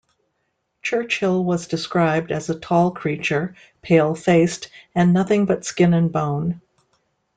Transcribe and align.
Churchill 0.81 1.43
was 1.45 1.67
described 1.67 2.31
as 2.31 2.49
a 2.49 2.59
tall 2.59 2.89
creature, 2.89 3.53
pale-faced, 3.83 4.69
and 4.95 5.13
nothing 5.13 5.45
but 5.45 5.63
skin 5.63 5.93
and 5.93 6.11
bone. 6.11 6.59